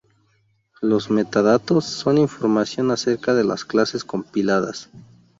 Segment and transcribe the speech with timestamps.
[0.81, 4.89] Los metadatos son información acerca de las clases compiladas.